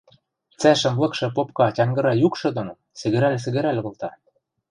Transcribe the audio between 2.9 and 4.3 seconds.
сӹгӹрӓл-сӹгӹрӓл колта.